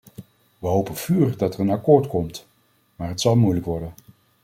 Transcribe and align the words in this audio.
We 0.59 0.67
hopen 0.67 0.95
vurig 0.95 1.35
dat 1.35 1.53
er 1.53 1.59
een 1.59 1.69
akkoord 1.69 2.07
komt, 2.07 2.47
maar 2.95 3.07
het 3.09 3.21
zal 3.21 3.35
moeilijk 3.35 3.65
worden. 3.65 3.93